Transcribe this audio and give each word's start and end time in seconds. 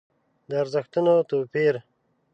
د 0.49 0.51
ارزښتونو 0.61 1.13
توپير. 1.29 1.75